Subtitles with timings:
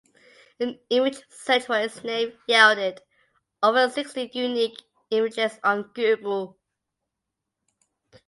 [0.59, 3.03] An image search for his name yielded
[3.61, 4.81] over sixty unique
[5.11, 6.57] images on Google.